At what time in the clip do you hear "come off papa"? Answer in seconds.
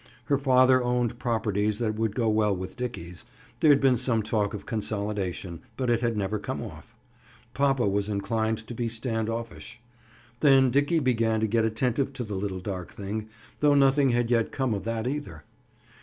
6.39-7.87